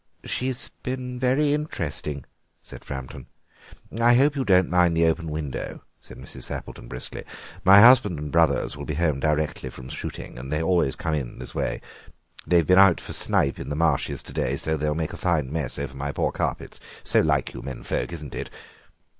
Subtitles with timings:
[0.23, 2.25] "She has been very interesting,"
[2.63, 3.27] said Framton.
[3.99, 6.45] "I hope you don't mind the open window," said Mrs.
[6.45, 7.23] Sappleton briskly;
[7.63, 11.37] "my husband and brothers will be home directly from shooting, and they always come in
[11.37, 11.81] this way.
[12.47, 15.53] They've been out for snipe in the marshes to day, so they'll make a fine
[15.53, 16.79] mess over my poor carpets.
[17.03, 18.49] So like you men folk, isn't it?"